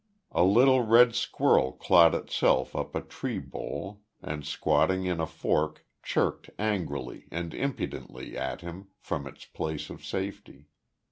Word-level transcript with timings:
A 0.31 0.43
little 0.43 0.81
red 0.81 1.13
squirrel 1.13 1.73
clawed 1.73 2.15
itself 2.15 2.75
up 2.75 2.95
a 2.95 3.01
tree 3.01 3.37
bole, 3.37 4.01
and 4.19 4.43
squatting 4.43 5.05
in 5.05 5.19
a 5.19 5.27
fork 5.27 5.85
chirked 6.01 6.49
angrily 6.57 7.27
and 7.29 7.53
impudently 7.53 8.35
at 8.35 8.61
him 8.61 8.87
from 8.99 9.27
its 9.27 9.45
place 9.45 9.91
of 9.91 10.03
safety. 10.03 10.69